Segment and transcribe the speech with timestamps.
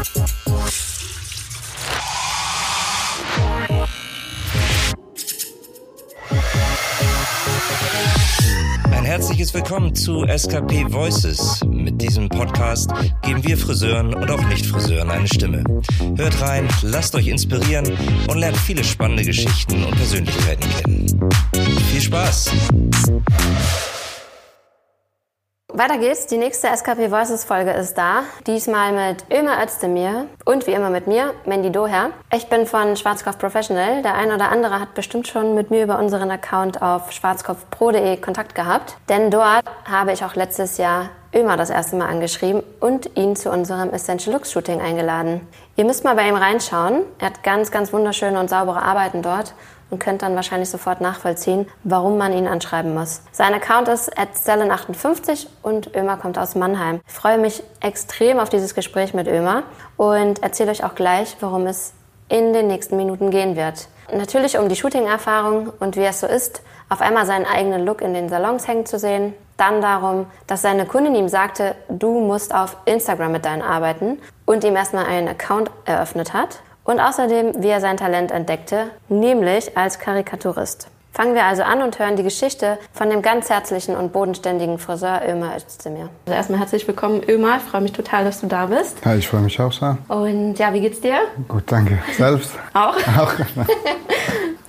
[0.00, 0.06] Ein
[9.04, 11.60] herzliches Willkommen zu SKP Voices.
[11.66, 12.90] Mit diesem Podcast
[13.20, 15.64] geben wir Friseuren und auch Nicht-Friseuren eine Stimme.
[16.16, 17.86] Hört rein, lasst euch inspirieren
[18.26, 21.30] und lernt viele spannende Geschichten und Persönlichkeiten kennen.
[21.90, 22.52] Viel Spaß!
[25.80, 26.26] Weiter geht's.
[26.26, 28.24] Die nächste SKP Voices Folge ist da.
[28.46, 32.10] Diesmal mit Ömer Özdemir und wie immer mit mir, Mandy Doher.
[32.36, 34.02] Ich bin von Schwarzkopf Professional.
[34.02, 38.54] Der eine oder andere hat bestimmt schon mit mir über unseren Account auf schwarzkopfpro.de Kontakt
[38.54, 38.98] gehabt.
[39.08, 43.50] Denn dort habe ich auch letztes Jahr Ömer das erste Mal angeschrieben und ihn zu
[43.50, 45.48] unserem Essential Looks Shooting eingeladen.
[45.76, 47.04] Ihr müsst mal bei ihm reinschauen.
[47.18, 49.54] Er hat ganz, ganz wunderschöne und saubere Arbeiten dort
[49.90, 53.22] und könnt dann wahrscheinlich sofort nachvollziehen, warum man ihn anschreiben muss.
[53.32, 57.00] Sein Account ist @stellen58 und Ömer kommt aus Mannheim.
[57.06, 59.64] Ich freue mich extrem auf dieses Gespräch mit Ömer
[59.96, 61.92] und erzähle euch auch gleich, worum es
[62.28, 63.88] in den nächsten Minuten gehen wird.
[64.12, 68.14] Natürlich um die Shooting-Erfahrung und wie es so ist, auf einmal seinen eigenen Look in
[68.14, 69.34] den Salons hängen zu sehen.
[69.56, 74.64] Dann darum, dass seine Kundin ihm sagte, du musst auf Instagram mit deinen arbeiten und
[74.64, 76.60] ihm erstmal einen Account eröffnet hat
[76.90, 80.88] und außerdem, wie er sein Talent entdeckte, nämlich als Karikaturist.
[81.12, 85.22] Fangen wir also an und hören die Geschichte von dem ganz herzlichen und bodenständigen Friseur
[85.28, 86.08] Ömer Özdemir.
[86.26, 87.56] Also erstmal herzlich willkommen, Ömer.
[87.56, 89.04] Ich freue mich total, dass du da bist.
[89.04, 89.98] Ja, ich freue mich auch sehr.
[90.06, 91.18] Und ja, wie geht's dir?
[91.48, 91.98] Gut, danke.
[92.16, 92.52] Selbst?
[92.74, 92.96] auch?
[93.18, 93.32] Auch.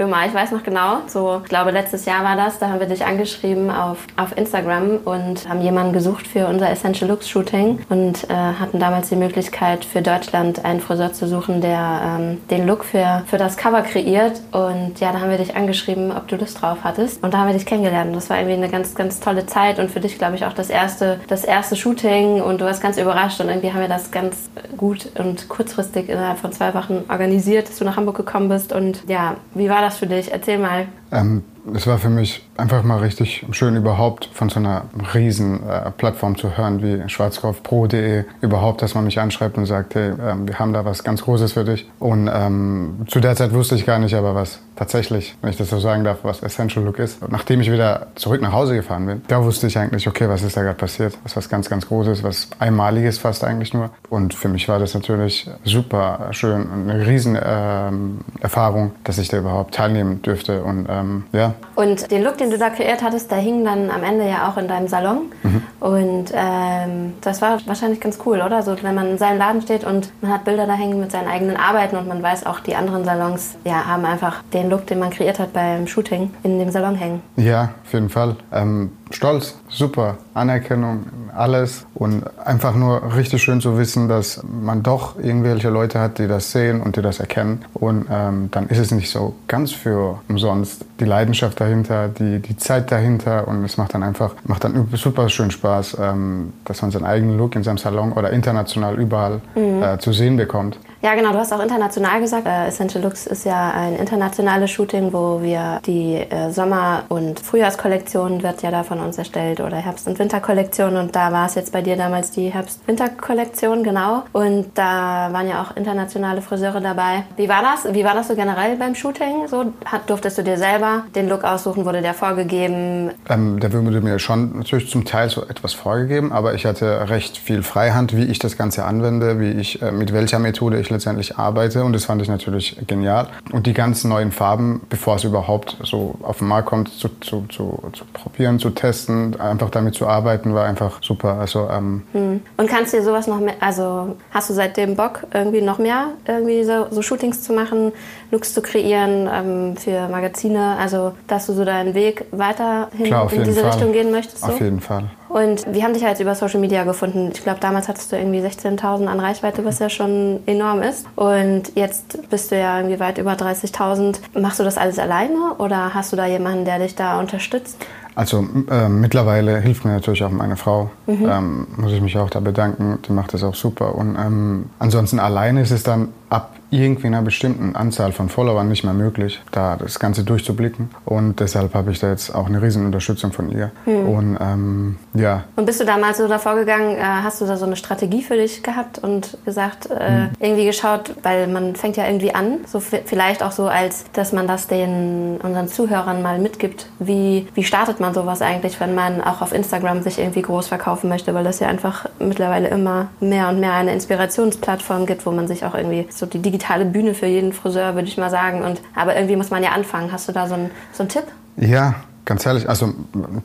[0.01, 2.87] Ömer, ich weiß noch genau, so, ich glaube, letztes Jahr war das, da haben wir
[2.87, 8.23] dich angeschrieben auf, auf Instagram und haben jemanden gesucht für unser Essential Looks Shooting und
[8.23, 12.83] äh, hatten damals die Möglichkeit, für Deutschland einen Friseur zu suchen, der ähm, den Look
[12.83, 14.41] für, für das Cover kreiert.
[14.51, 17.23] Und ja, da haben wir dich angeschrieben, ob du Lust drauf hattest.
[17.23, 18.09] Und da haben wir dich kennengelernt.
[18.09, 20.53] Und das war irgendwie eine ganz, ganz tolle Zeit und für dich, glaube ich, auch
[20.53, 24.11] das erste, das erste Shooting und du warst ganz überrascht und irgendwie haben wir das
[24.11, 28.73] ganz gut und kurzfristig innerhalb von zwei Wochen organisiert, dass du nach Hamburg gekommen bist.
[28.73, 30.31] Und ja, wie war das für dich?
[30.31, 30.87] Erzähl mal.
[31.11, 31.43] Ähm,
[31.73, 36.37] es war für mich einfach mal richtig schön, überhaupt von so einer riesen äh, Plattform
[36.37, 40.71] zu hören wie schwarzkopfpro.de, überhaupt, dass man mich anschreibt und sagt, hey, äh, wir haben
[40.71, 41.89] da was ganz Großes für dich.
[41.99, 45.69] Und ähm, zu der Zeit wusste ich gar nicht, aber was tatsächlich, wenn ich das
[45.69, 47.21] so sagen darf, was Essential Look ist.
[47.21, 50.43] Und nachdem ich wieder zurück nach Hause gefahren bin, da wusste ich eigentlich, okay, was
[50.43, 51.17] ist da gerade passiert?
[51.23, 53.89] Was was ganz, ganz Großes, was Einmaliges fast eigentlich nur.
[54.09, 59.27] Und für mich war das natürlich super schön und eine riesen ähm, Erfahrung, dass ich
[59.29, 60.63] da überhaupt teilnehmen dürfte.
[60.63, 64.03] Und ähm, ja, und den Look, den du da kreiert hattest, der hing dann am
[64.03, 65.31] Ende ja auch in deinem Salon.
[65.43, 65.63] Mhm.
[65.79, 68.61] Und ähm, das war wahrscheinlich ganz cool, oder?
[68.61, 71.27] So, wenn man in seinem Laden steht und man hat Bilder da hängen mit seinen
[71.27, 74.99] eigenen Arbeiten und man weiß auch, die anderen Salons ja, haben einfach den Look, den
[74.99, 77.21] man kreiert hat beim Shooting, in dem Salon hängen.
[77.35, 78.35] Ja, auf jeden Fall.
[78.51, 81.05] Ähm, stolz, super, Anerkennung,
[81.35, 81.85] alles.
[81.93, 86.51] Und einfach nur richtig schön zu wissen, dass man doch irgendwelche Leute hat, die das
[86.51, 87.63] sehen und die das erkennen.
[87.73, 90.85] Und ähm, dann ist es nicht so ganz für umsonst.
[90.99, 95.29] Die Leidenschaft dahinter, die, die Zeit dahinter und es macht dann einfach, macht dann super
[95.29, 99.83] schön Spaß, ähm, dass man seinen eigenen Look in seinem Salon oder international überall mhm.
[99.83, 100.77] äh, zu sehen bekommt.
[101.03, 102.45] Ja, genau, du hast auch international gesagt.
[102.45, 108.43] Äh, Essential Looks ist ja ein internationales Shooting, wo wir die äh, Sommer- und Frühjahrskollektion
[108.43, 111.71] wird ja da von uns erstellt oder Herbst- und Winterkollektion und da war es jetzt
[111.71, 114.23] bei dir damals die Herbst-Winter-Kollektion, genau.
[114.31, 117.23] Und da waren ja auch internationale Friseure dabei.
[117.35, 117.91] Wie war das?
[117.95, 119.47] Wie war das so generell beim Shooting?
[119.47, 121.83] So, hat, durftest du dir selber den Look aussuchen?
[121.85, 123.09] Wurde der vorgegeben?
[123.27, 127.37] Ähm, der wurde mir schon natürlich zum Teil so etwas vorgegeben, aber ich hatte recht
[127.37, 131.37] viel Freihand, wie ich das Ganze anwende, wie ich, äh, mit welcher Methode ich letztendlich
[131.37, 133.27] arbeite und das fand ich natürlich genial.
[133.51, 137.45] Und die ganzen neuen Farben, bevor es überhaupt so auf den Markt kommt, zu, zu,
[137.49, 141.35] zu, zu probieren, zu testen, einfach damit zu arbeiten, war einfach super.
[141.39, 142.41] Also, ähm hm.
[142.57, 146.09] Und kannst du dir sowas noch mehr, also hast du seitdem Bock, irgendwie noch mehr
[146.27, 147.91] irgendwie so, so Shootings zu machen,
[148.31, 153.43] Looks zu kreieren ähm, für Magazine, also dass du so deinen Weg weiterhin Klar, in
[153.43, 153.71] diese Fall.
[153.71, 154.43] Richtung gehen möchtest?
[154.43, 154.47] So?
[154.47, 155.09] Auf jeden Fall.
[155.33, 157.29] Und wir haben dich halt über Social Media gefunden.
[157.33, 161.05] Ich glaube, damals hattest du irgendwie 16.000 an Reichweite, was ja schon enorm ist.
[161.15, 164.17] Und jetzt bist du ja irgendwie weit über 30.000.
[164.39, 167.77] Machst du das alles alleine oder hast du da jemanden, der dich da unterstützt?
[168.13, 170.89] Also äh, mittlerweile hilft mir natürlich auch meine Frau.
[171.07, 171.29] Mhm.
[171.29, 172.99] Ähm, muss ich mich auch da bedanken.
[173.07, 173.95] Die macht das auch super.
[173.95, 178.85] Und ähm, ansonsten alleine ist es dann ab irgendwie einer bestimmten Anzahl von Followern nicht
[178.85, 180.89] mehr möglich, da das Ganze durchzublicken.
[181.03, 183.71] Und deshalb habe ich da jetzt auch eine riesen Unterstützung von ihr.
[183.83, 184.07] Hm.
[184.07, 185.43] Und ähm, ja.
[185.57, 188.37] Und bist du damals so davor gegangen, äh, hast du da so eine Strategie für
[188.37, 190.29] dich gehabt und gesagt, äh, hm.
[190.39, 194.47] irgendwie geschaut, weil man fängt ja irgendwie an, so vielleicht auch so als, dass man
[194.47, 196.87] das den unseren Zuhörern mal mitgibt.
[196.99, 201.09] Wie, wie startet man sowas eigentlich, wenn man auch auf Instagram sich irgendwie groß verkaufen
[201.09, 205.49] möchte, weil das ja einfach mittlerweile immer mehr und mehr eine Inspirationsplattform gibt, wo man
[205.49, 208.63] sich auch irgendwie so die digitale Bühne für jeden Friseur, würde ich mal sagen.
[208.63, 210.11] Und, aber irgendwie muss man ja anfangen.
[210.11, 211.25] Hast du da so einen, so einen Tipp?
[211.57, 212.93] Ja, Ganz ehrlich, also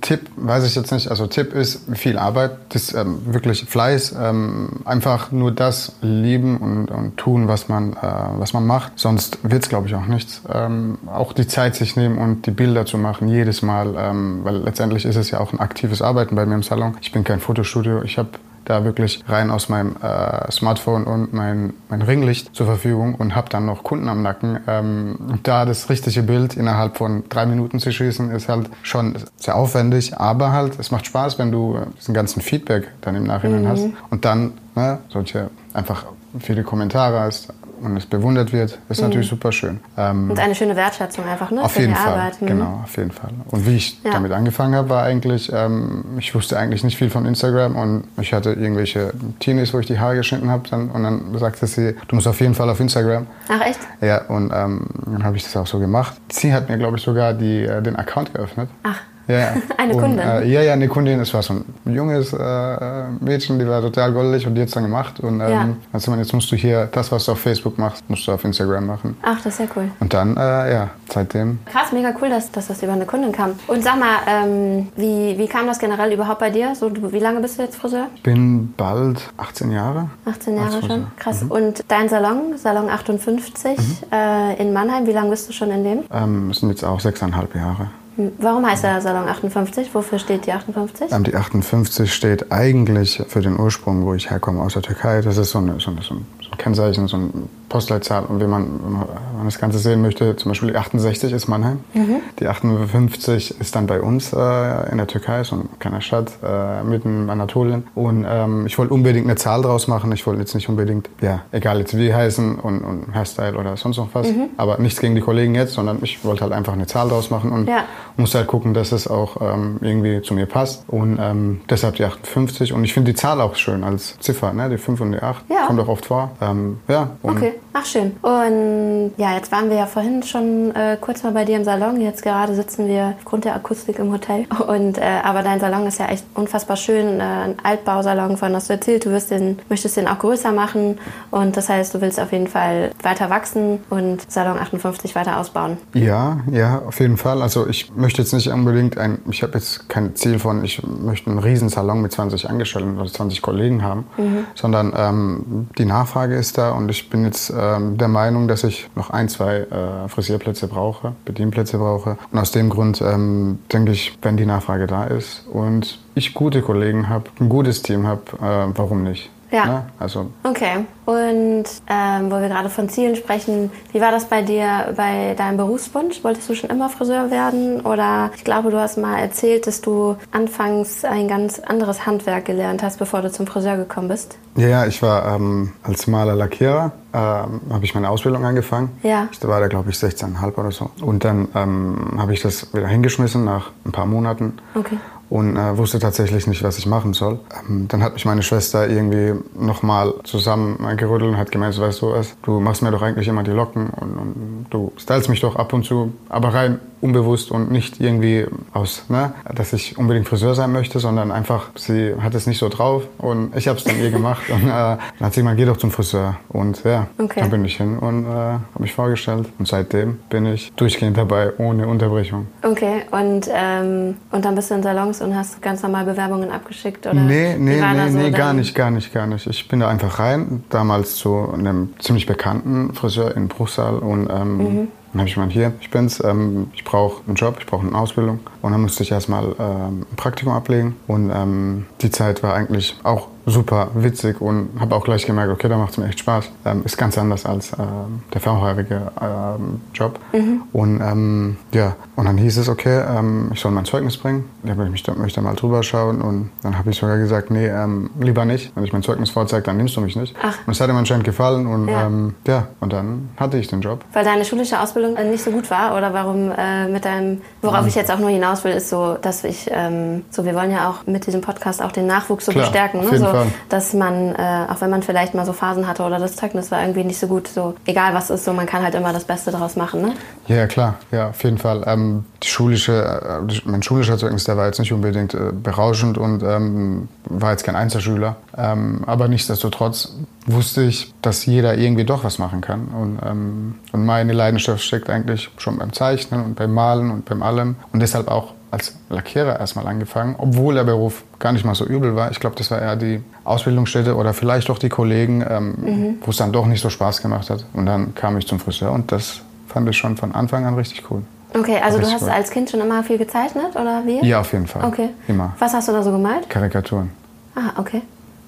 [0.02, 1.08] Tipp weiß ich jetzt nicht.
[1.08, 6.90] Also Tipp ist viel Arbeit, das ähm, wirklich Fleiß, ähm, einfach nur das lieben und,
[6.90, 7.96] und tun, was man, äh,
[8.36, 8.92] was man macht.
[8.96, 10.42] Sonst wird es, glaube ich, auch nichts.
[10.52, 14.58] Ähm, auch die Zeit sich nehmen und die Bilder zu machen jedes Mal, ähm, weil
[14.58, 16.98] letztendlich ist es ja auch ein aktives Arbeiten bei mir im Salon.
[17.00, 18.28] Ich bin kein Fotostudio, ich habe
[18.66, 23.48] da wirklich rein aus meinem äh, Smartphone und mein, mein Ringlicht zur Verfügung und habe
[23.48, 24.58] dann noch Kunden am Nacken.
[24.66, 29.56] Ähm, da das richtige Bild innerhalb von drei Minuten zu schießen, ist halt schon sehr
[29.56, 33.68] aufwendig, aber halt, es macht Spaß, wenn du diesen ganzen Feedback dann im Nachhinein mhm.
[33.68, 36.04] hast und dann ne, solche einfach
[36.40, 39.08] viele Kommentare hast, und es bewundert wird, ist mhm.
[39.08, 39.80] natürlich super schön.
[39.96, 41.62] Ähm, und eine schöne Wertschätzung einfach, ne?
[41.62, 42.40] Auf für jeden Fall, Arbeit.
[42.40, 42.46] Mhm.
[42.46, 43.30] genau, auf jeden Fall.
[43.50, 44.12] Und wie ich ja.
[44.12, 48.32] damit angefangen habe, war eigentlich, ähm, ich wusste eigentlich nicht viel von Instagram und ich
[48.32, 52.14] hatte irgendwelche Teenies, wo ich die Haare geschnitten habe dann, und dann sagte sie, du
[52.16, 53.26] musst auf jeden Fall auf Instagram.
[53.48, 53.80] Ach echt?
[54.00, 56.14] Ja, und ähm, dann habe ich das auch so gemacht.
[56.30, 58.68] Sie hat mir, glaube ich, sogar die, äh, den Account geöffnet.
[58.82, 59.00] Ach.
[59.28, 60.20] Ja, eine und, Kundin?
[60.20, 61.20] Äh, ja, ja, eine Kundin.
[61.20, 64.74] Es war so ein junges äh, Mädchen, die war total goldig und die hat es
[64.74, 65.20] dann gemacht.
[65.20, 65.68] Und ähm, ja.
[65.92, 68.86] also jetzt musst du hier das, was du auf Facebook machst, musst du auf Instagram
[68.86, 69.16] machen.
[69.22, 69.90] Ach, das ist ja cool.
[70.00, 71.58] Und dann, äh, ja, seitdem.
[71.66, 73.52] Krass, mega cool, dass, dass das über eine Kundin kam.
[73.66, 76.74] Und sag mal, ähm, wie, wie kam das generell überhaupt bei dir?
[76.74, 78.06] So, wie lange bist du jetzt Friseur?
[78.14, 80.08] Ich bin bald 18 Jahre.
[80.24, 81.06] 18 Jahre schon?
[81.16, 81.42] Krass.
[81.42, 81.50] Mhm.
[81.50, 83.84] Und dein Salon, Salon 58 mhm.
[84.12, 85.98] äh, in Mannheim, wie lange bist du schon in dem?
[86.12, 87.90] Ähm, das sind jetzt auch sechseinhalb Jahre.
[88.38, 89.94] Warum heißt der Salon 58?
[89.94, 91.08] Wofür steht die 58?
[91.24, 95.20] Die 58 steht eigentlich für den Ursprung, wo ich herkomme, aus der Türkei.
[95.20, 96.26] Das ist so, eine, so, eine, so ein
[96.56, 98.24] Kennzeichen, so ein Postleitzahl.
[98.24, 101.80] Und wenn man, wenn man das Ganze sehen möchte, zum Beispiel die 68 ist Mannheim.
[101.92, 102.16] Mhm.
[102.40, 106.82] Die 58 ist dann bei uns äh, in der Türkei, so eine kleine Stadt äh,
[106.84, 107.86] mitten in Anatolien.
[107.94, 110.10] Und ähm, ich wollte unbedingt eine Zahl draus machen.
[110.12, 113.98] Ich wollte jetzt nicht unbedingt, ja, egal jetzt wie heißen und, und Hairstyle oder sonst
[113.98, 114.28] noch was.
[114.28, 114.50] Mhm.
[114.56, 117.52] Aber nichts gegen die Kollegen jetzt, sondern ich wollte halt einfach eine Zahl draus machen
[117.52, 117.84] und ja.
[118.16, 120.84] Musste halt gucken, dass es auch ähm, irgendwie zu mir passt.
[120.88, 122.72] Und ähm, deshalb die 58.
[122.72, 124.68] Und ich finde die Zahl auch schön als Ziffer, ne?
[124.68, 125.44] die 5 und die 8.
[125.48, 125.66] Ja.
[125.66, 126.30] Kommt auch oft vor.
[126.40, 127.54] Ähm, ja, okay.
[127.72, 128.16] Ach schön.
[128.22, 132.00] Und ja, jetzt waren wir ja vorhin schon äh, kurz mal bei dir im Salon.
[132.00, 134.46] Jetzt gerade sitzen wir aufgrund der Akustik im Hotel.
[134.66, 137.20] Und äh, aber dein Salon ist ja echt unfassbar schön.
[137.20, 139.04] Äh, ein Altbausalon, von hast du erzählt.
[139.04, 140.98] Du wirst den, möchtest den auch größer machen.
[141.30, 145.76] Und das heißt, du willst auf jeden Fall weiter wachsen und Salon 58 weiter ausbauen.
[145.92, 147.42] Ja, ja, auf jeden Fall.
[147.42, 151.30] Also ich möchte jetzt nicht unbedingt ein, ich habe jetzt kein Ziel von, ich möchte
[151.30, 154.46] einen riesen Salon mit 20 Angestellten oder 20 Kollegen haben, mhm.
[154.54, 158.88] sondern ähm, die Nachfrage ist da und ich bin jetzt ähm, der Meinung, dass ich
[158.94, 162.18] noch ein, zwei äh, Frisierplätze brauche, Bedienplätze brauche.
[162.30, 166.62] Und aus dem Grund ähm, denke ich, wenn die Nachfrage da ist und ich gute
[166.62, 169.30] Kollegen habe, ein gutes Team habe, äh, warum nicht?
[169.50, 169.66] Ja.
[169.66, 169.82] Ne?
[169.98, 170.30] Also.
[170.42, 170.84] Okay.
[171.04, 175.56] Und ähm, wo wir gerade von Zielen sprechen, wie war das bei dir bei deinem
[175.56, 176.24] Berufswunsch?
[176.24, 177.80] Wolltest du schon immer Friseur werden?
[177.82, 182.82] Oder ich glaube, du hast mal erzählt, dass du anfangs ein ganz anderes Handwerk gelernt
[182.82, 184.36] hast, bevor du zum Friseur gekommen bist.
[184.56, 188.90] Ja, ja ich war ähm, als Maler Lackierer, ähm, habe ich meine Ausbildung angefangen.
[189.04, 189.28] Ja.
[189.30, 190.90] Ich war da, glaube ich, 16,5 oder so.
[191.00, 194.58] Und dann ähm, habe ich das wieder hingeschmissen nach ein paar Monaten.
[194.74, 194.98] Okay
[195.28, 197.40] und äh, wusste tatsächlich nicht, was ich machen soll.
[197.68, 202.36] Ähm, dann hat mich meine Schwester irgendwie nochmal zusammengerüttelt und hat gemeint, weißt du was,
[202.42, 205.72] du machst mir doch eigentlich immer die Locken und, und du stylst mich doch ab
[205.72, 210.72] und zu, aber rein unbewusst und nicht irgendwie aus, ne, dass ich unbedingt Friseur sein
[210.72, 214.10] möchte, sondern einfach, sie hat es nicht so drauf und ich habe es dann ihr
[214.10, 217.40] gemacht und äh, dann hat sie gesagt, geh doch zum Friseur und ja, okay.
[217.40, 221.52] dann bin ich hin und äh, habe mich vorgestellt und seitdem bin ich durchgehend dabei,
[221.58, 222.46] ohne Unterbrechung.
[222.62, 227.06] Okay, und, ähm, und dann bist du in Salons und hast ganz normal Bewerbungen abgeschickt,
[227.06, 227.14] oder?
[227.14, 229.46] Nee, nee, nee, so nee gar nicht, gar nicht, gar nicht.
[229.46, 234.56] Ich bin da einfach rein, damals zu einem ziemlich bekannten Friseur in Bruchsal und ähm,
[234.56, 237.86] mhm Dann habe ich gemeint, hier, ich bin's, ähm, ich brauche einen Job, ich brauche
[237.86, 238.40] eine Ausbildung.
[238.62, 240.96] Und dann musste ich erstmal ähm, ein Praktikum ablegen.
[241.06, 245.68] Und ähm, die Zeit war eigentlich auch super witzig und habe auch gleich gemerkt, okay,
[245.68, 246.50] da macht es mir echt Spaß.
[246.64, 250.18] Ähm, ist ganz anders als ähm, der vorherige ähm, Job.
[250.32, 250.62] Mhm.
[250.72, 254.46] Und ähm, ja, und dann hieß es, okay, ähm, ich soll mein Zeugnis bringen.
[254.64, 258.10] Ja, ich möchte, möchte mal drüber schauen und dann habe ich sogar gesagt, nee, ähm,
[258.18, 258.72] lieber nicht.
[258.74, 260.34] Wenn ich mein Zeugnis vorzeige, dann nimmst du mich nicht.
[260.42, 260.56] Ach.
[260.66, 262.08] Und es hat ihm anscheinend gefallen und Ja.
[262.08, 262.20] ja.
[262.48, 264.04] ja, und dann hatte ich den Job.
[264.12, 267.86] Weil deine schulische Ausbildung äh, nicht so gut war oder warum äh, mit deinem, worauf
[267.86, 270.90] ich jetzt auch nur hinaus will, ist so, dass ich, ähm, so wir wollen ja
[270.90, 273.18] auch mit diesem Podcast auch den Nachwuchs so Klar, bestärken, ne?
[273.18, 273.46] so, Fall.
[273.68, 276.80] dass man, äh, auch wenn man vielleicht mal so Phasen hatte oder das Zeugnis war
[276.80, 279.50] irgendwie nicht so gut, so egal was ist, so man kann halt immer das Beste
[279.50, 280.12] daraus machen, ne?
[280.48, 281.82] Ja, ja, klar, ja, auf jeden Fall.
[281.86, 286.42] Ähm, die schulische, äh, mein schulischer Zeugnis, der war jetzt nicht unbedingt äh, berauschend und
[286.44, 288.36] ähm, war jetzt kein Einzelschüler.
[288.56, 290.14] Ähm, aber nichtsdestotrotz
[290.46, 292.86] wusste ich, dass jeder irgendwie doch was machen kann.
[292.88, 297.42] Und, ähm, und meine Leidenschaft steckt eigentlich schon beim Zeichnen und beim Malen und beim
[297.42, 297.74] allem.
[297.92, 302.14] Und deshalb auch als Lackierer erstmal angefangen, obwohl der Beruf gar nicht mal so übel
[302.14, 302.30] war.
[302.30, 306.36] Ich glaube, das war eher die Ausbildungsstätte oder vielleicht auch die Kollegen, ähm, wo es
[306.36, 307.64] dann doch nicht so Spaß gemacht hat.
[307.72, 311.10] Und dann kam ich zum Friseur und das fand ich schon von Anfang an richtig
[311.10, 311.22] cool.
[311.54, 312.30] Okay, also du hast gut.
[312.30, 314.24] als Kind schon immer viel gezeichnet oder wie?
[314.26, 314.84] Ja, auf jeden Fall.
[314.84, 315.10] Okay.
[315.28, 315.54] Immer.
[315.58, 316.48] Was hast du da so gemalt?
[316.50, 317.10] Karikaturen.
[317.54, 318.02] Ah, okay.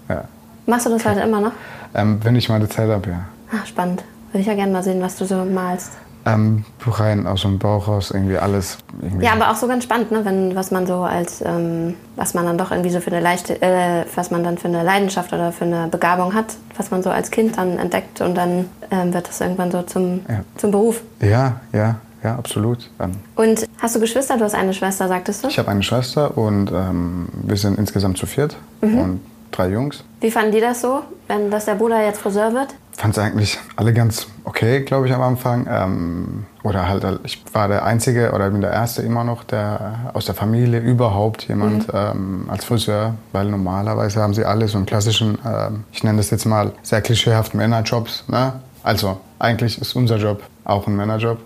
[0.09, 0.25] Ja.
[0.67, 1.52] Machst du das heute immer noch?
[1.95, 3.21] Ähm, wenn ich mal die Zeit habe, ja.
[3.50, 4.05] Ah, spannend.
[4.33, 5.93] Würde ich ja gerne mal sehen, was du so malst.
[6.26, 8.76] Ähm, rein aus dem Bauch raus, irgendwie alles.
[9.00, 9.25] Irgendwie.
[9.25, 10.23] Ja, aber auch so ganz spannend, ne?
[10.26, 13.62] Wenn, was man so als, ähm, was man dann doch irgendwie so für eine leichte,
[13.62, 17.09] äh, was man dann für eine Leidenschaft oder für eine Begabung hat, was man so
[17.09, 20.40] als Kind dann entdeckt und dann ähm, wird das irgendwann so zum, Ja.
[20.59, 21.00] zum Beruf.
[21.23, 22.91] ja, ja, ja, absolut.
[23.37, 24.37] Und hast du Geschwister?
[24.37, 25.49] Du hast eine Schwester, sagtest du?
[25.49, 28.99] ich habe eine Schwester und ähm, wir sind insgesamt zu viert Mhm.
[28.99, 29.21] und
[29.51, 30.05] drei Jungs.
[30.21, 32.75] Wie fanden die das so, wenn dass der Bruder jetzt Friseur wird?
[32.97, 35.67] Fand es eigentlich alle ganz okay, glaube ich, am Anfang.
[35.71, 40.27] Ähm, oder halt, ich war der Einzige oder bin der Erste immer noch, der aus
[40.27, 45.39] der Familie überhaupt jemand ähm, als Friseur, weil normalerweise haben sie alle so einen klassischen,
[45.47, 48.25] ähm, ich nenne das jetzt mal sehr klischeehaften Männerjobs.
[48.29, 48.55] Ne?
[48.83, 51.39] Also eigentlich ist unser Job auch ein Männerjob.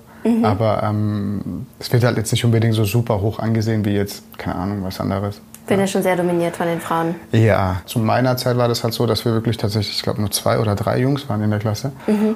[0.43, 4.57] Aber ähm, es wird halt jetzt nicht unbedingt so super hoch angesehen wie jetzt, keine
[4.57, 5.41] Ahnung, was anderes.
[5.67, 7.15] Bin ja schon sehr dominiert von den Frauen.
[7.31, 10.31] Ja, zu meiner Zeit war das halt so, dass wir wirklich tatsächlich, ich glaube, nur
[10.33, 11.93] zwei oder drei Jungs waren in der Klasse.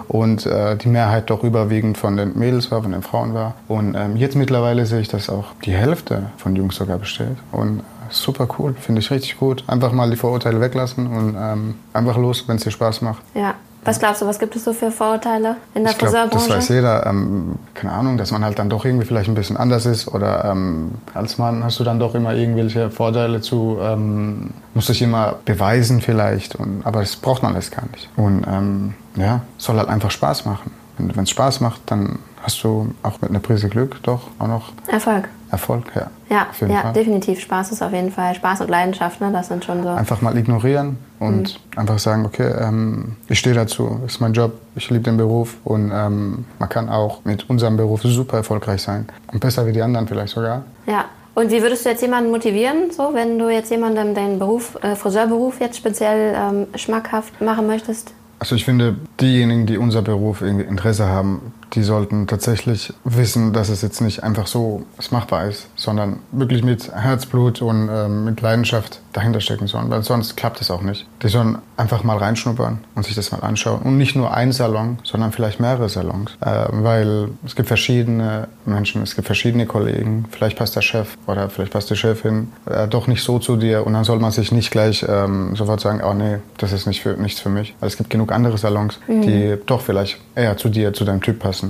[0.06, 3.54] Und äh, die Mehrheit doch überwiegend von den Mädels war, von den Frauen war.
[3.66, 7.36] Und ähm, jetzt mittlerweile sehe ich, dass auch die Hälfte von Jungs sogar besteht.
[7.50, 9.64] Und äh, super cool, finde ich richtig gut.
[9.66, 13.22] Einfach mal die Vorurteile weglassen und ähm, einfach los, wenn es dir Spaß macht.
[13.34, 13.54] Ja.
[13.84, 16.54] Was glaubst du, was gibt es so für Vorurteile in der Ich glaube, das Friseurbranche?
[16.56, 17.06] weiß jeder.
[17.06, 20.08] Ähm, keine Ahnung, dass man halt dann doch irgendwie vielleicht ein bisschen anders ist.
[20.08, 25.02] Oder ähm, als Mann hast du dann doch immer irgendwelche Vorteile zu, ähm, musst dich
[25.02, 26.56] immer beweisen vielleicht.
[26.56, 28.08] Und, aber das braucht man alles gar nicht.
[28.16, 30.72] Und ähm, ja, soll halt einfach Spaß machen.
[30.98, 34.72] Wenn es Spaß macht, dann hast du auch mit einer Prise Glück doch auch noch
[34.88, 35.28] Erfolg.
[35.50, 35.84] Erfolg.
[35.94, 36.92] Ja, Ja, ja Fall.
[36.92, 37.40] definitiv.
[37.40, 38.34] Spaß ist auf jeden Fall.
[38.34, 39.30] Spaß und Leidenschaft, ne?
[39.32, 39.90] das sind schon so.
[39.90, 44.90] Einfach mal ignorieren und einfach sagen, okay, ähm, ich stehe dazu, ist mein Job, ich
[44.90, 49.40] liebe den Beruf und ähm, man kann auch mit unserem Beruf super erfolgreich sein und
[49.40, 50.64] besser wie die anderen vielleicht sogar.
[50.86, 51.06] Ja.
[51.34, 54.96] Und wie würdest du jetzt jemanden motivieren, so, wenn du jetzt jemandem deinen Beruf, äh,
[54.96, 58.14] Friseurberuf jetzt speziell ähm, schmackhaft machen möchtest?
[58.38, 63.68] Also ich finde, diejenigen, die unser Beruf irgendwie Interesse haben, die sollten tatsächlich wissen, dass
[63.68, 69.00] es jetzt nicht einfach so machbar ist, sondern wirklich mit Herzblut und ähm, mit Leidenschaft
[69.12, 71.06] dahinter stecken sollen, weil sonst klappt es auch nicht.
[71.22, 73.82] Die sollen einfach mal reinschnuppern und sich das mal anschauen.
[73.82, 79.02] Und nicht nur ein Salon, sondern vielleicht mehrere Salons, äh, weil es gibt verschiedene Menschen,
[79.02, 83.06] es gibt verschiedene Kollegen, vielleicht passt der Chef oder vielleicht passt die Chefin äh, doch
[83.06, 86.14] nicht so zu dir und dann soll man sich nicht gleich ähm, sofort sagen, oh
[86.14, 87.74] nee, das ist nicht für, nichts für mich.
[87.80, 91.38] Weil es gibt genug andere Salons, die doch vielleicht eher zu dir, zu deinem Typ
[91.38, 91.65] passen.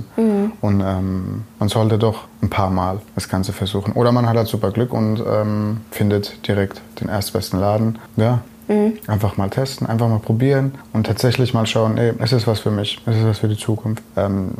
[0.61, 3.93] Und ähm, man sollte doch ein paar Mal das Ganze versuchen.
[3.93, 7.99] Oder man hat halt super Glück und ähm, findet direkt den erstbesten Laden.
[8.15, 8.41] Ja,
[9.07, 12.71] einfach mal testen, einfach mal probieren und tatsächlich mal schauen, ey, ist es was für
[12.71, 14.03] mich, ist es was für die Zukunft?
[14.15, 14.51] Ähm,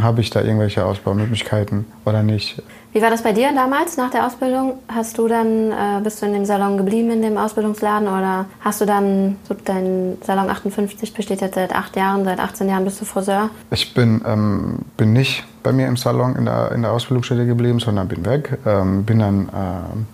[0.00, 2.62] Habe ich da irgendwelche Ausbaumöglichkeiten oder nicht?
[2.92, 4.74] Wie war das bei dir damals nach der Ausbildung?
[4.88, 8.80] Hast du dann, äh, bist du in dem Salon geblieben, in dem Ausbildungsladen oder hast
[8.80, 13.00] du dann, so dein Salon 58 besteht jetzt seit acht Jahren, seit 18 Jahren bist
[13.00, 13.50] du Friseur?
[13.70, 17.78] Ich bin, ähm, bin nicht bei mir im Salon in der, in der Ausbildungsstätte geblieben,
[17.78, 18.58] sondern bin weg.
[18.64, 19.50] Ähm, bin dann äh,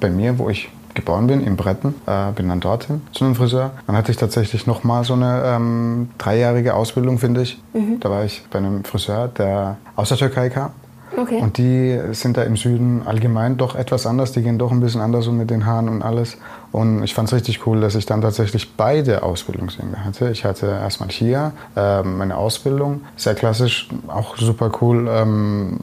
[0.00, 3.72] bei mir, wo ich geboren bin, in Bretten, äh, bin dann dorthin zu einem Friseur.
[3.86, 7.60] Dann hatte ich tatsächlich noch mal so eine ähm, dreijährige Ausbildung, finde ich.
[8.00, 10.70] Da war ich bei einem Friseur, der aus der Türkei kam.
[11.16, 11.40] Okay.
[11.40, 14.32] Und die sind da im Süden allgemein doch etwas anders.
[14.32, 16.38] Die gehen doch ein bisschen anders um mit den Haaren und alles.
[16.72, 20.30] Und ich fand es richtig cool, dass ich dann tatsächlich beide Ausbildungswege hatte.
[20.30, 25.06] Ich hatte erstmal hier ähm, meine Ausbildung, sehr klassisch, auch super cool.
[25.08, 25.78] Ähm,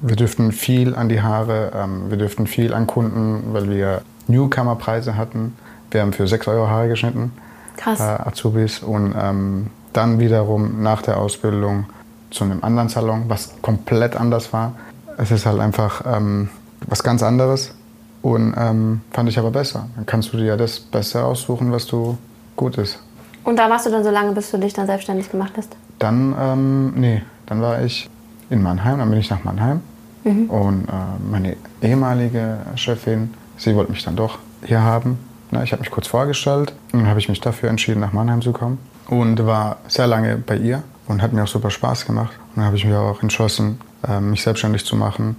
[0.00, 5.16] wir dürften viel an die Haare, ähm, wir dürften viel an Kunden, weil wir Newcomer-Preise
[5.16, 5.56] hatten.
[5.90, 7.32] Wir haben für 6 Euro Haare geschnitten,
[7.76, 8.00] Krass.
[8.00, 8.80] äh, Azubis.
[8.80, 11.84] Und ähm, dann wiederum nach der Ausbildung
[12.30, 14.72] zu einem anderen Salon, was komplett anders war.
[15.18, 16.48] Es ist halt einfach ähm,
[16.88, 17.74] was ganz anderes
[18.22, 19.86] und ähm, fand ich aber besser.
[19.96, 22.16] Dann kannst du dir ja das Beste aussuchen, was du
[22.56, 22.98] gut ist.
[23.44, 25.76] Und da warst du dann so lange, bis du dich dann selbstständig gemacht hast?
[25.98, 28.08] Dann, ähm, nee, dann war ich
[28.50, 29.80] in Mannheim, dann bin ich nach Mannheim
[30.24, 30.92] und äh,
[31.30, 35.18] meine ehemalige Chefin, sie wollte mich dann doch hier haben.
[35.50, 38.42] Na, ich habe mich kurz vorgestellt und dann habe ich mich dafür entschieden, nach Mannheim
[38.42, 38.78] zu kommen
[39.08, 42.32] und war sehr lange bei ihr und hat mir auch super Spaß gemacht.
[42.48, 45.36] Und dann habe ich mich auch entschlossen, äh, mich selbstständig zu machen.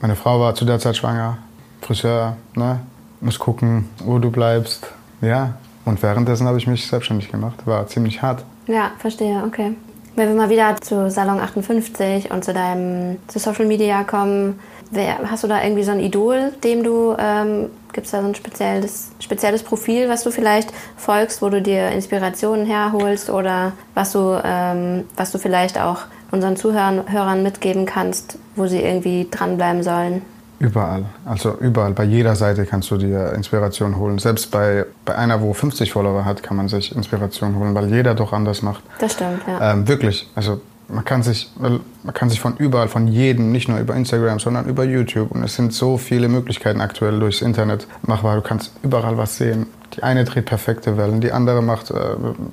[0.00, 1.38] Meine Frau war zu der Zeit schwanger,
[1.80, 2.80] Friseur, ne?
[3.20, 4.86] muss gucken, wo du bleibst.
[5.20, 7.66] Ja, und währenddessen habe ich mich selbstständig gemacht.
[7.66, 8.44] War ziemlich hart.
[8.66, 9.74] Ja, verstehe, okay.
[10.14, 14.58] Wenn wir mal wieder zu Salon 58 und zu deinem zu Social Media kommen,
[14.90, 18.28] wer, hast du da irgendwie so ein Idol, dem du, ähm, gibt es da so
[18.28, 24.12] ein spezielles, spezielles Profil, was du vielleicht folgst, wo du dir Inspirationen herholst oder was
[24.12, 29.82] du, ähm, was du vielleicht auch unseren Zuhörern Hörern mitgeben kannst, wo sie irgendwie dranbleiben
[29.82, 30.22] sollen?
[30.60, 31.04] Überall.
[31.24, 31.92] Also überall.
[31.92, 34.18] Bei jeder Seite kannst du dir Inspiration holen.
[34.18, 38.16] Selbst bei, bei einer, wo 50 Follower hat, kann man sich Inspiration holen, weil jeder
[38.16, 38.82] doch anders macht.
[38.98, 39.72] Das stimmt, ja.
[39.72, 40.28] Ähm, wirklich.
[40.34, 43.94] Also man kann sich, weil man kann sich von überall, von jedem, nicht nur über
[43.94, 45.30] Instagram, sondern über YouTube.
[45.30, 48.36] Und es sind so viele Möglichkeiten aktuell durchs Internet machbar.
[48.36, 49.66] Du kannst überall was sehen.
[49.94, 51.94] Die eine dreht perfekte Wellen, die andere macht, äh,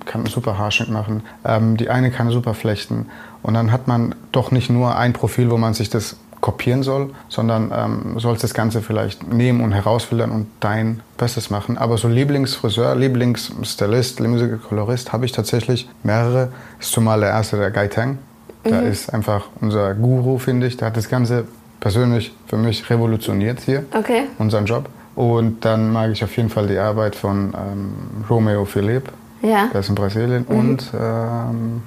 [0.06, 3.08] kann einen super Haarschnitt machen, ähm, die eine kann super flechten.
[3.44, 7.10] Und dann hat man doch nicht nur ein Profil, wo man sich das kopieren soll,
[7.28, 11.76] sondern ähm, sollst das Ganze vielleicht nehmen und herausfiltern und dein Bestes machen.
[11.80, 16.50] Aber so Lieblingsfriseur, Lieblingsstylist, Lieblingskolorist habe ich tatsächlich mehrere.
[16.80, 18.20] Ist zumal der erste, der Gai Tang.
[18.64, 20.78] Der ist einfach unser Guru, finde ich.
[20.78, 21.46] Der hat das Ganze
[21.80, 24.24] persönlich für mich revolutioniert hier, Okay.
[24.38, 24.88] unseren Job.
[25.16, 27.94] Und dann mag ich auf jeden Fall die Arbeit von ähm,
[28.30, 29.12] Romeo Philipp,
[29.42, 29.70] Ja.
[29.74, 31.82] der ist in Brasilien, und ähm,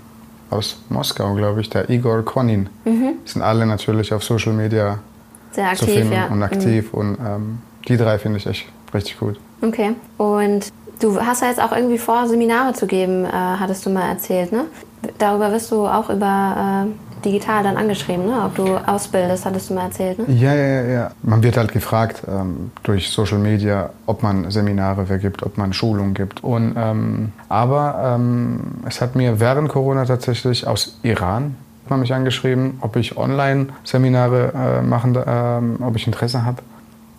[0.50, 2.68] aus Moskau, glaube ich, der Igor Konin.
[3.24, 4.98] Sind alle natürlich auf Social Media
[5.52, 6.26] Sehr zu aktiv, finden ja.
[6.26, 6.94] und aktiv.
[6.94, 9.38] Und ähm, die drei finde ich echt richtig gut.
[9.60, 9.68] Mhm.
[9.68, 9.94] Okay.
[10.16, 14.08] Und du hast ja jetzt auch irgendwie vor, Seminare zu geben, äh, hattest du mal
[14.08, 14.64] erzählt, ne?
[15.18, 18.42] Darüber wirst du auch über äh, digital dann angeschrieben, ne?
[18.44, 20.34] Ob du ausbildest, hattest du mal erzählt, ne?
[20.34, 21.10] Ja, ja, ja.
[21.22, 26.14] Man wird halt gefragt ähm, durch Social Media, ob man Seminare vergibt, ob man Schulungen
[26.14, 26.42] gibt.
[26.42, 31.56] Und, ähm, aber ähm, es hat mir während Corona tatsächlich aus Iran
[31.88, 36.58] hat man mich angeschrieben, ob ich Online-Seminare äh, machen, ähm, ob ich Interesse habe.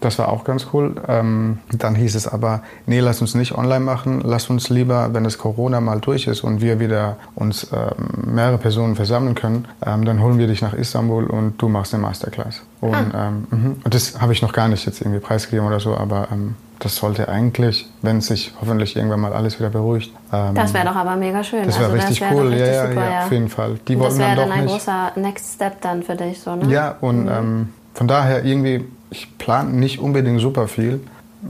[0.01, 0.95] Das war auch ganz cool.
[1.07, 5.25] Ähm, dann hieß es aber, nee, lass uns nicht online machen, lass uns lieber, wenn
[5.25, 10.05] das Corona mal durch ist und wir wieder uns ähm, mehrere Personen versammeln können, ähm,
[10.05, 12.62] dann holen wir dich nach Istanbul und du machst eine Masterclass.
[12.79, 13.75] Und, ähm, mhm.
[13.83, 16.95] und das habe ich noch gar nicht jetzt irgendwie preisgegeben oder so, aber ähm, das
[16.95, 20.13] sollte eigentlich, wenn sich hoffentlich irgendwann mal alles wieder beruhigt.
[20.31, 21.65] ähm, Das wäre doch aber mega schön.
[21.65, 23.23] das wäre also, richtig das wär cool, richtig ja, super, ja, ja.
[23.25, 23.79] auf jeden Fall.
[23.88, 24.73] Die Und das wollten wäre dann dann ein nicht.
[24.75, 26.71] großer Next Step dann für dich, so, ne?
[26.71, 31.00] Ja, und ähm, von daher irgendwie, ich plane nicht unbedingt super viel.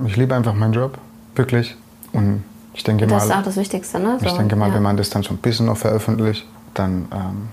[0.05, 0.97] Ich liebe einfach meinen Job,
[1.35, 1.75] wirklich.
[2.13, 2.43] Und
[2.73, 4.17] ich denke Das ist mal, auch das Wichtigste, ne?
[4.21, 4.75] ich So, denke mal, ja.
[4.75, 7.47] wenn man das dann so ein bisschen noch veröffentlicht, dann, ähm,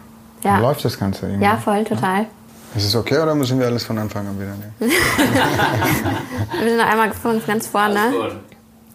[0.45, 0.53] Ja.
[0.55, 1.45] dann läuft das Ganze irgendwie.
[1.45, 2.27] Ja, voll, total.
[2.75, 4.75] Ist es okay oder müssen wir alles von Anfang an wieder nehmen?
[6.61, 7.99] Wir sind noch einmal von ganz vorne.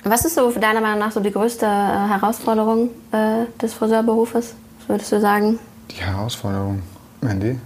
[0.03, 1.69] Was ist so deiner Meinung nach so die größte äh,
[2.09, 4.53] Herausforderung äh, des Friseurberufes?
[4.79, 5.59] Was würdest du sagen?
[5.91, 6.81] Die Herausforderung,
[7.21, 7.59] Mandy?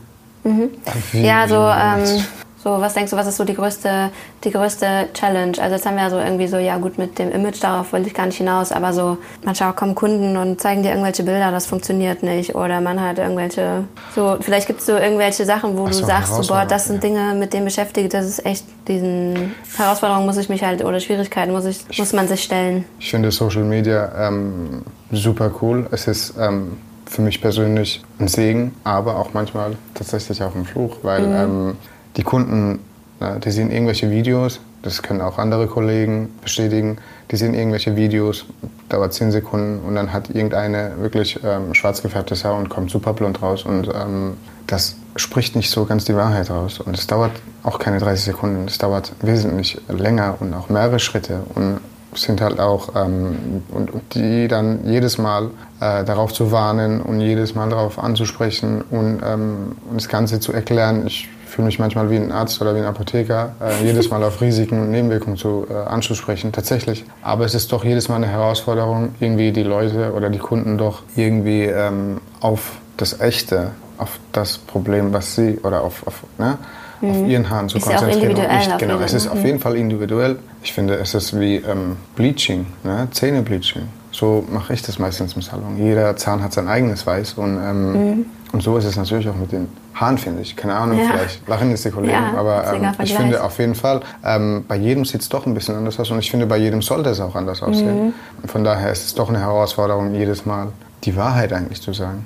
[0.43, 0.69] Mhm.
[1.11, 2.23] Wie- Ja, so, ähm,
[2.65, 4.09] so, was denkst du, was ist so die größte,
[4.43, 5.55] die größte Challenge?
[5.61, 8.07] Also jetzt haben wir ja so irgendwie so, ja gut, mit dem Image, darauf will
[8.07, 11.67] ich gar nicht hinaus, aber so, manchmal kommen Kunden und zeigen dir irgendwelche Bilder, das
[11.67, 12.55] funktioniert nicht.
[12.55, 13.83] Oder man hat irgendwelche,
[14.15, 16.85] so, vielleicht gibt es so irgendwelche Sachen, wo Ach du so, sagst, so, boah, das
[16.85, 20.83] sind Herausforderungen, Dinge, mit denen beschäftige, das ist echt, diesen Herausforderungen muss ich mich halt,
[20.83, 22.85] oder Schwierigkeiten muss ich, muss man sich stellen.
[22.99, 25.85] Ich finde Social Media ähm, super cool.
[25.91, 30.97] Es ist ähm, für mich persönlich ein Segen, aber auch manchmal tatsächlich auch ein Fluch,
[31.03, 31.77] weil ähm,
[32.17, 32.79] die Kunden,
[33.19, 36.97] äh, die sehen irgendwelche Videos, das können auch andere Kollegen bestätigen,
[37.31, 38.45] die sehen irgendwelche Videos,
[38.89, 43.13] dauert 10 Sekunden und dann hat irgendeine wirklich ähm, schwarz gefärbtes Haar und kommt super
[43.13, 47.31] blond raus und ähm, das spricht nicht so ganz die Wahrheit raus und es dauert
[47.63, 51.79] auch keine 30 Sekunden, es dauert wesentlich länger und auch mehrere Schritte und
[52.17, 55.49] sind halt auch, ähm, und, die dann jedes Mal
[55.79, 60.53] äh, darauf zu warnen und jedes Mal darauf anzusprechen und, ähm, und das Ganze zu
[60.53, 61.05] erklären.
[61.07, 64.41] Ich fühle mich manchmal wie ein Arzt oder wie ein Apotheker, äh, jedes Mal auf
[64.41, 67.05] Risiken und Nebenwirkungen zu äh, anzusprechen, tatsächlich.
[67.21, 71.03] Aber es ist doch jedes Mal eine Herausforderung, irgendwie die Leute oder die Kunden doch
[71.15, 76.57] irgendwie ähm, auf das Echte, auf das Problem, was sie oder auf, auf, ne,
[76.99, 77.09] mhm.
[77.09, 78.19] auf ihren Haaren zu ist konzentrieren.
[78.19, 79.45] Ja auch individuell nicht, genau, es ist auf mhm.
[79.45, 80.35] jeden Fall individuell.
[80.61, 83.07] Ich finde, es ist wie ähm, Bleaching, ne?
[83.11, 83.83] Zähnebleaching.
[84.15, 85.75] So mache ich das meistens im Salon.
[85.77, 88.25] Jeder Zahn hat sein eigenes Weiß und, ähm, mhm.
[88.53, 90.55] und so ist es natürlich auch mit den Haaren, finde ich.
[90.55, 91.09] Keine Ahnung, Ja.
[91.11, 94.77] vielleicht lachen jetzt die Kollegen, Ja, aber ähm, ich finde auf jeden Fall, ähm, bei
[94.77, 97.19] jedem sieht es doch ein bisschen anders aus und ich finde, bei jedem sollte es
[97.19, 98.13] auch anders aussehen.
[98.41, 100.69] Und von daher ist es doch eine Herausforderung, jedes Mal
[101.03, 102.25] die Wahrheit eigentlich zu sagen.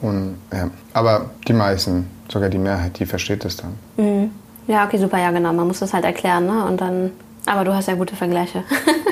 [0.00, 0.68] Und, ja.
[0.94, 4.32] Aber die meisten, sogar die Mehrheit, die versteht es dann.
[4.66, 5.52] Ja, okay, super, ja genau.
[5.52, 6.64] Man muss das halt erklären, ne?
[6.66, 7.12] Und dann.
[7.46, 8.64] Aber du hast ja gute Vergleiche.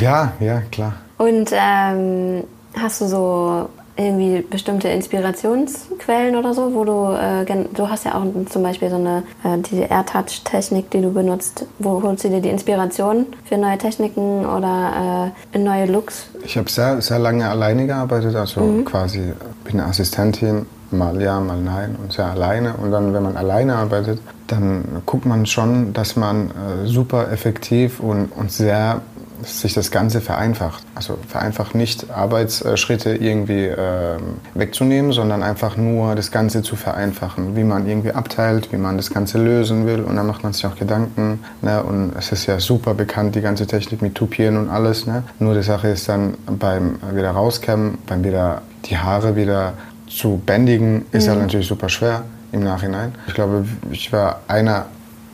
[0.00, 0.94] Ja, ja, klar.
[1.18, 3.68] Und ähm, hast du so
[4.00, 8.96] irgendwie bestimmte Inspirationsquellen oder so, wo du, äh, du hast ja auch zum Beispiel so
[8.96, 11.66] eine, äh, diese AirTouch-Technik, die du benutzt.
[11.78, 16.28] Wo holst du dir die Inspiration für neue Techniken oder äh, neue Looks?
[16.44, 19.32] Ich habe sehr, sehr lange alleine gearbeitet, also quasi
[19.64, 22.74] bin eine Assistentin, mal ja, mal nein und sehr alleine.
[22.74, 28.00] Und dann, wenn man alleine arbeitet, dann guckt man schon, dass man äh, super effektiv
[28.00, 29.00] und, und sehr
[29.44, 30.84] sich das Ganze vereinfacht.
[30.94, 37.64] Also vereinfacht nicht Arbeitsschritte irgendwie ähm, wegzunehmen, sondern einfach nur das Ganze zu vereinfachen, wie
[37.64, 40.00] man irgendwie abteilt, wie man das Ganze lösen will.
[40.00, 41.40] Und dann macht man sich auch Gedanken.
[41.62, 41.82] Ne?
[41.82, 45.06] Und es ist ja super bekannt, die ganze Technik mit Tupieren und alles.
[45.06, 45.22] Ne?
[45.38, 49.74] Nur die Sache ist dann beim wieder rauskämmen, beim wieder die Haare wieder
[50.08, 53.14] zu bändigen, ist halt natürlich super schwer im Nachhinein.
[53.28, 54.86] Ich glaube, ich war einer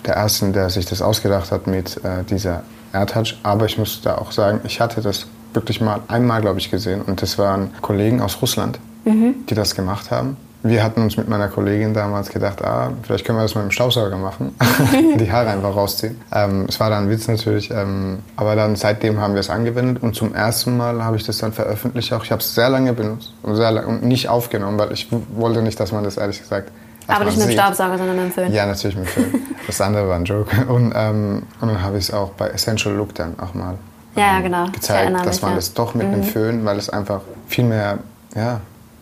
[0.05, 2.63] der ersten, der sich das ausgedacht hat mit äh, dieser
[2.97, 3.35] AirTouch.
[3.43, 7.03] Aber ich muss da auch sagen, ich hatte das wirklich mal einmal, glaube ich, gesehen.
[7.03, 10.37] Und das waren Kollegen aus Russland, die das gemacht haben.
[10.63, 13.71] Wir hatten uns mit meiner Kollegin damals gedacht, ah, vielleicht können wir das mit dem
[13.71, 14.53] Staubsauger machen.
[15.17, 16.21] die Haare einfach rausziehen.
[16.33, 17.71] Ähm, es war dann ein Witz natürlich.
[17.71, 20.03] Ähm, aber dann seitdem haben wir es angewendet.
[20.03, 22.13] Und zum ersten Mal habe ich das dann veröffentlicht.
[22.13, 25.09] Auch ich habe es sehr lange benutzt und, sehr lange, und nicht aufgenommen, weil ich
[25.37, 26.73] wollte nicht, dass man das ehrlich gesagt
[27.07, 27.53] Aber nicht mit dem.
[27.53, 28.53] Staubsauger, sondern mit dem Föhn.
[28.53, 29.35] Ja, natürlich mit Film.
[29.67, 30.67] Das andere war ein Joke.
[30.67, 33.75] Und, ähm, und dann habe ich es auch bei Essential Look dann auch mal
[34.15, 34.65] Ja, ja, ähm, genau.
[34.67, 35.55] Gezeigt, erinnere dass mich, man ja.
[35.55, 35.59] Mhm.
[35.59, 37.99] das doch mit einem Föhn, weil es einfach viel mehr
[38.35, 38.61] ja,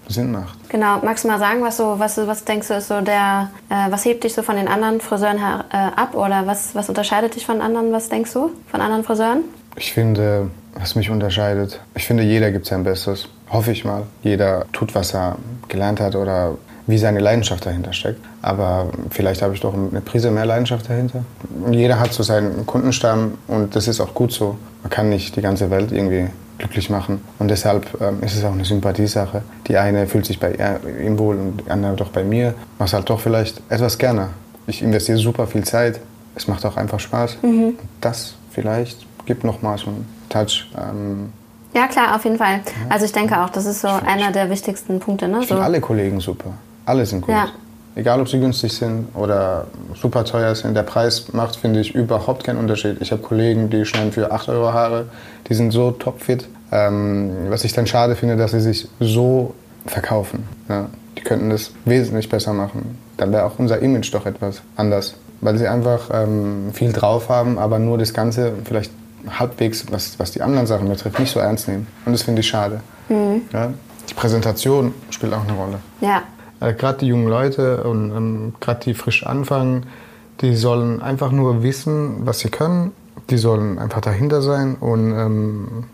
[0.09, 0.69] Sinn macht.
[0.69, 3.91] Genau, magst du mal sagen, was, so, was, was denkst du ist so der, äh,
[3.91, 7.35] was hebt dich so von den anderen Friseuren her, äh, ab oder was, was unterscheidet
[7.37, 9.45] dich von anderen, was denkst du, von anderen Friseuren?
[9.77, 13.29] Ich finde, was mich unterscheidet, ich finde, jeder gibt sein Bestes.
[13.51, 14.03] Hoffe ich mal.
[14.23, 15.37] Jeder tut, was er
[15.69, 18.21] gelernt hat oder wie seine Leidenschaft dahinter steckt.
[18.43, 21.25] Aber vielleicht habe ich doch eine Prise mehr Leidenschaft dahinter.
[21.71, 24.57] Jeder hat so seinen Kundenstamm und das ist auch gut so.
[24.83, 27.21] Man kann nicht die ganze Welt irgendwie glücklich machen.
[27.39, 29.43] Und deshalb ähm, ist es auch eine Sympathiesache.
[29.67, 30.55] Die eine fühlt sich bei
[31.05, 32.55] ihm wohl und die andere doch bei mir.
[32.79, 34.29] Mach's halt doch vielleicht etwas gerne.
[34.67, 36.01] Ich investiere super viel Zeit.
[36.37, 37.39] Es macht auch einfach Spaß.
[37.43, 40.71] Und das vielleicht gibt noch mal so einen Touch.
[40.77, 41.33] Ähm,
[41.75, 42.61] Ja, klar, auf jeden Fall.
[42.89, 45.29] Also ich denke auch, das ist so einer der wichtigsten Punkte.
[45.29, 45.41] Ne?
[45.43, 46.53] ich So, alle Kollegen super.
[46.87, 47.35] Alle sind gut.
[47.35, 47.49] Ja.
[47.97, 50.75] Egal, ob sie günstig sind oder super teuer sind.
[50.75, 52.97] Der Preis macht, finde ich, überhaupt keinen Unterschied.
[53.01, 55.07] Ich habe Kollegen, die schneiden für 8 Euro Haare.
[55.49, 56.49] Die sind so topfit.
[56.73, 59.55] Ähm, was ich dann schade finde, dass sie sich so
[59.87, 60.43] verkaufen.
[60.69, 62.99] Ja, die könnten das wesentlich besser machen.
[63.17, 65.15] Dann wäre auch unser Image doch etwas anders.
[65.41, 68.91] Weil sie einfach ähm, viel drauf haben, aber nur das Ganze vielleicht
[69.39, 71.87] halbwegs, was, was die anderen Sachen betrifft, nicht so ernst nehmen.
[72.07, 72.81] Und das finde ich schade.
[73.09, 73.73] Ja?
[74.09, 75.79] Die Präsentation spielt auch eine Rolle.
[76.01, 76.23] ja,
[76.65, 79.87] Äh, gerade die jungen Leute und ähm, gerade die frisch anfangen,
[80.41, 82.93] die sollen einfach nur wissen, was sie können.
[83.31, 85.85] Die sollen einfach dahinter sein und ähm,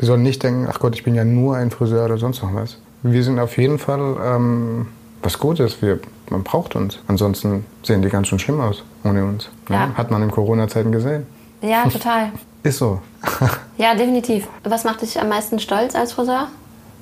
[0.00, 2.54] die sollen nicht denken, ach Gott, ich bin ja nur ein Friseur oder sonst noch
[2.54, 2.78] was.
[3.02, 4.86] Wir sind auf jeden Fall ähm,
[5.22, 5.82] was Gutes.
[5.82, 5.98] Wir,
[6.30, 6.98] man braucht uns.
[7.08, 9.48] Ansonsten sehen die ganz schön schlimm aus ohne uns.
[9.68, 9.90] Ja.
[9.94, 11.26] Hat man in Corona-Zeiten gesehen.
[11.62, 12.32] ja, total.
[12.62, 13.00] Ist so.
[13.76, 14.46] Ja, definitiv.
[14.64, 16.48] Was macht dich am meisten stolz als Friseur?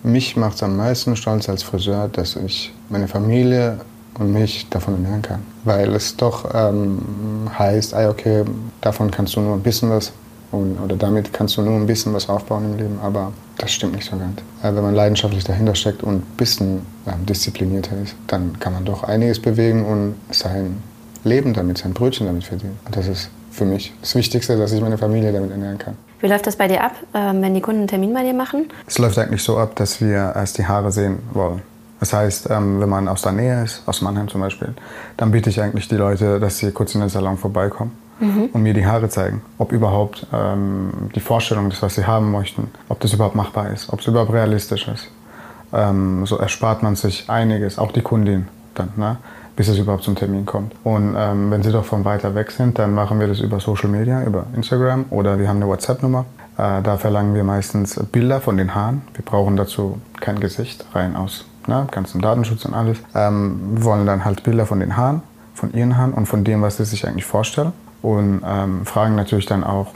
[0.02, 3.80] Mich macht es am meisten stolz als Friseur, dass ich meine Familie
[4.18, 5.40] und mich davon ernähren kann.
[5.64, 8.44] Weil es doch ähm, heißt, ah, okay,
[8.80, 10.12] davon kannst du nur ein bisschen was
[10.52, 13.94] und, oder damit kannst du nur ein bisschen was aufbauen im Leben, aber das stimmt
[13.94, 14.40] nicht so ganz.
[14.62, 18.84] Äh, wenn man leidenschaftlich dahinter steckt und ein bisschen ähm, disziplinierter ist, dann kann man
[18.84, 20.82] doch einiges bewegen und sein
[21.24, 22.78] Leben damit, sein Brötchen damit verdienen.
[22.84, 25.96] Und das ist für mich das Wichtigste, dass ich meine Familie damit ernähren kann.
[26.20, 28.68] Wie läuft das bei dir ab, ähm, wenn die Kunden einen Termin bei dir machen?
[28.86, 31.62] Es läuft eigentlich so ab, dass wir erst die Haare sehen wollen.
[32.00, 34.74] Das heißt, ähm, wenn man aus der Nähe ist, aus Mannheim zum Beispiel,
[35.16, 38.72] dann biete ich eigentlich die Leute, dass sie kurz in den Salon vorbeikommen und mir
[38.72, 39.42] die Haare zeigen.
[39.58, 43.92] Ob überhaupt ähm, die Vorstellung ist, was sie haben möchten, ob das überhaupt machbar ist,
[43.92, 45.08] ob es überhaupt realistisch ist.
[45.72, 48.92] So erspart man sich einiges, auch die Kundin dann.
[48.96, 49.16] Ne?
[49.56, 50.74] Bis es überhaupt zum Termin kommt.
[50.84, 53.88] Und ähm, wenn Sie doch von weiter weg sind, dann machen wir das über Social
[53.88, 56.26] Media, über Instagram oder wir haben eine WhatsApp-Nummer.
[56.58, 59.02] Äh, da verlangen wir meistens Bilder von den Haaren.
[59.14, 62.98] Wir brauchen dazu kein Gesicht, rein aus ne, ganzen Datenschutz und alles.
[63.14, 65.22] Ähm, wollen dann halt Bilder von den Haaren,
[65.54, 67.72] von ihren Haaren und von dem, was sie sich eigentlich vorstellen.
[68.02, 69.88] Und ähm, fragen natürlich dann auch,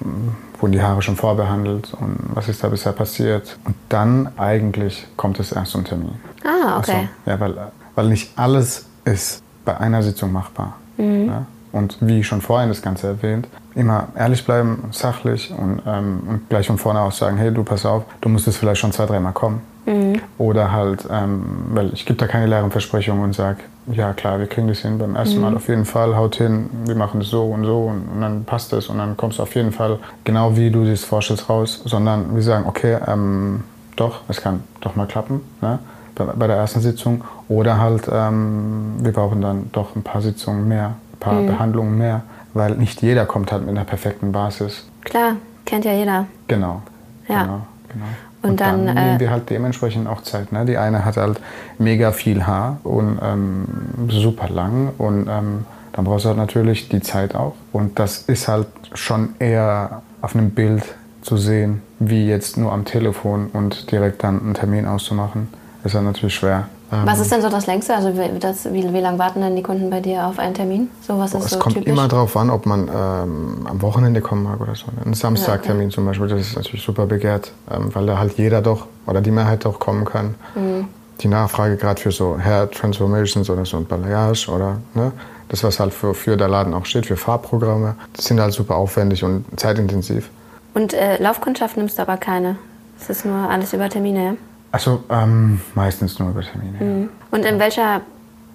[0.58, 3.58] wurden die Haare schon vorbehandelt und was ist da bisher passiert.
[3.64, 6.14] Und dann eigentlich kommt es erst zum Termin.
[6.44, 6.92] Ah, okay.
[6.92, 7.54] Also, ja, weil,
[7.94, 10.74] weil nicht alles ist bei einer Sitzung machbar.
[10.96, 11.26] Mhm.
[11.26, 11.46] Ja?
[11.72, 16.66] Und wie schon vorhin das Ganze erwähnt, immer ehrlich bleiben, sachlich und, ähm, und gleich
[16.66, 19.60] von vorne aus sagen, hey, du pass auf, du musstest vielleicht schon zwei, dreimal kommen.
[19.86, 20.20] Mhm.
[20.38, 23.58] Oder halt, ähm, weil ich gebe da keine leeren Versprechungen und sage,
[23.92, 25.42] ja klar, wir kriegen das hin beim ersten mhm.
[25.42, 28.44] Mal auf jeden Fall, haut hin, wir machen es so und so und, und, dann
[28.44, 31.48] passt es und dann kommst du auf jeden Fall genau wie du dir das vorstellst
[31.48, 33.62] raus, sondern wir sagen, okay, ähm,
[33.96, 35.78] doch, es kann doch mal klappen ne,
[36.24, 40.94] bei, der ersten Sitzung oder halt, ähm, wir brauchen dann doch ein paar Sitzungen mehr,
[41.12, 41.46] ein paar mhm.
[41.46, 42.22] Behandlungen mehr,
[42.54, 44.86] weil nicht jeder kommt halt mit einer perfekten Basis.
[45.04, 46.26] Klar, kennt ja jeder.
[46.48, 46.82] Genau.
[47.28, 47.42] Ja.
[47.42, 48.06] Genau, genau.
[48.42, 50.50] Und, und dann, dann nehmen äh, wir halt dementsprechend auch Zeit.
[50.50, 50.64] Ne?
[50.64, 51.40] Die eine hat halt
[51.78, 53.64] mega viel Haar und ähm,
[54.08, 57.54] super lang und ähm, dann brauchst du halt natürlich die Zeit auch.
[57.72, 60.82] Und das ist halt schon eher auf einem Bild
[61.22, 65.48] zu sehen, wie jetzt nur am Telefon und direkt dann einen Termin auszumachen.
[65.84, 66.68] Ist halt natürlich schwer.
[66.90, 67.94] Was ähm, ist denn so das längste?
[67.94, 70.90] Also wie, das, wie, wie lange warten denn die Kunden bei dir auf einen Termin?
[71.06, 71.92] So was ist es so kommt typisch?
[71.92, 74.86] immer darauf an, ob man ähm, am Wochenende kommen mag oder so.
[75.04, 75.94] Ein Samstagtermin ja, okay.
[75.94, 79.30] zum Beispiel, das ist natürlich super begehrt, ähm, weil da halt jeder doch oder die
[79.30, 80.34] Mehrheit doch kommen kann.
[80.54, 80.88] Mhm.
[81.20, 85.12] Die Nachfrage gerade für so Hair Transformations oder so ein Balayage oder ne,
[85.48, 88.76] das, was halt für, für der Laden auch steht, für Farbprogramme, das sind halt super
[88.76, 90.30] aufwendig und zeitintensiv.
[90.74, 92.56] Und äh, Laufkundschaft nimmst du aber keine?
[92.98, 94.34] Das ist nur alles über Termine, ja?
[94.72, 96.78] Also ähm, meistens nur über Termine.
[96.78, 97.08] Mhm.
[97.30, 98.02] Und in welcher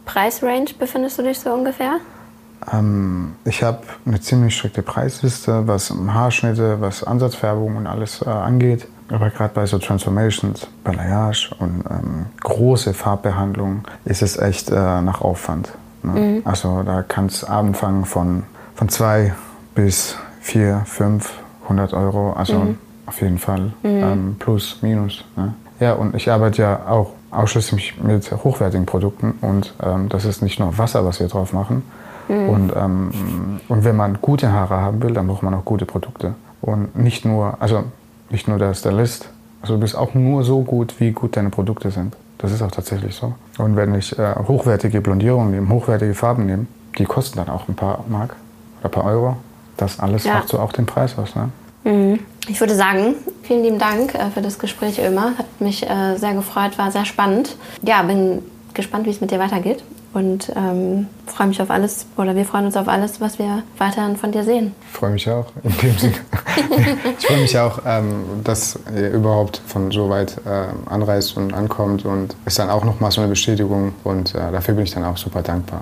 [0.06, 1.98] Preisrange befindest du dich so ungefähr?
[2.72, 8.88] Ähm, ich habe eine ziemlich strikte Preisliste, was Haarschnitte, was Ansatzfärbung und alles äh, angeht.
[9.10, 15.22] Aber gerade bei so Transformations, Balayage und ähm, große Farbbehandlungen ist es echt äh, nach
[15.22, 15.74] Aufwand.
[16.02, 16.12] Ne?
[16.12, 16.42] Mhm.
[16.44, 19.36] Also da kann es anfangen von, von zwei
[19.76, 21.34] bis vier, fünf,
[21.70, 22.34] hundert Euro.
[22.34, 22.78] Also mhm.
[23.06, 24.04] auf jeden Fall mhm.
[24.04, 25.24] ähm, plus, minus.
[25.36, 25.54] Ne?
[25.80, 30.60] Ja, und ich arbeite ja auch ausschließlich mit hochwertigen Produkten und ähm, das ist nicht
[30.60, 31.84] nur Wasser, was wir drauf machen.
[32.28, 32.50] Mhm.
[32.50, 36.34] Und, ähm, und wenn man gute Haare haben will, dann braucht man auch gute Produkte.
[36.62, 37.84] Und nicht nur, also
[38.30, 39.30] nicht nur der Stylist,
[39.62, 42.16] also du bist auch nur so gut, wie gut deine Produkte sind.
[42.38, 43.34] Das ist auch tatsächlich so.
[43.58, 47.76] Und wenn ich äh, hochwertige Blondierungen nehme, hochwertige Farben nehme, die kosten dann auch ein
[47.76, 48.36] paar Mark
[48.80, 49.38] oder ein paar Euro.
[49.78, 50.36] Das alles ja.
[50.36, 51.36] macht so auch den Preis aus.
[51.36, 51.50] Ne?
[51.86, 52.20] Mhm.
[52.48, 55.38] Ich würde sagen, vielen lieben Dank äh, für das Gespräch, Ömer.
[55.38, 57.56] Hat mich äh, sehr gefreut, war sehr spannend.
[57.82, 58.44] Ja, bin
[58.74, 62.66] gespannt, wie es mit dir weitergeht und ähm, freue mich auf alles oder wir freuen
[62.66, 64.74] uns auf alles, was wir weiterhin von dir sehen.
[64.92, 66.14] Ich freue mich auch, in dem Sinne.
[67.20, 72.06] ich freue mich auch, ähm, dass ihr überhaupt von so weit äh, anreist und ankommt
[72.06, 75.18] und ist dann auch nochmal so eine Bestätigung und äh, dafür bin ich dann auch
[75.18, 75.82] super dankbar.